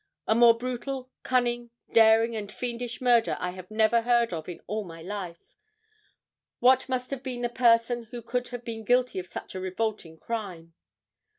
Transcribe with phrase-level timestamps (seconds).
[0.25, 4.99] A more brutal, cunning, daring and fiendish murder I never heard of in all my
[5.03, 5.55] life.
[6.57, 10.17] What must have been the person who could have been guilty of such a revolting
[10.17, 10.73] crime?